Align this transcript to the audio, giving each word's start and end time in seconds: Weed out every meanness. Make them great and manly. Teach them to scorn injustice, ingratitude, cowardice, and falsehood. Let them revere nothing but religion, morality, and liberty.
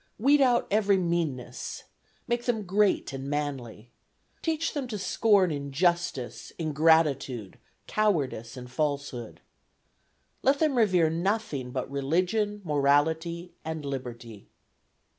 Weed 0.17 0.41
out 0.41 0.65
every 0.71 0.97
meanness. 0.97 1.83
Make 2.27 2.45
them 2.45 2.65
great 2.65 3.13
and 3.13 3.29
manly. 3.29 3.91
Teach 4.41 4.73
them 4.73 4.87
to 4.87 4.97
scorn 4.97 5.51
injustice, 5.51 6.51
ingratitude, 6.57 7.59
cowardice, 7.85 8.57
and 8.57 8.71
falsehood. 8.71 9.41
Let 10.41 10.57
them 10.57 10.75
revere 10.75 11.11
nothing 11.11 11.69
but 11.69 11.87
religion, 11.91 12.61
morality, 12.63 13.53
and 13.63 13.85
liberty. 13.85 14.47